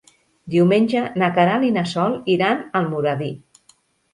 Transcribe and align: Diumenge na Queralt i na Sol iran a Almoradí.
Diumenge 0.53 1.03
na 1.23 1.29
Queralt 1.35 1.67
i 1.67 1.71
na 1.77 1.83
Sol 1.91 2.17
iran 2.37 2.65
a 2.65 2.67
Almoradí. 2.83 3.29